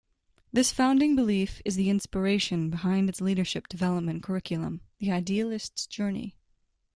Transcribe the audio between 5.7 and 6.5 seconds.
Journey.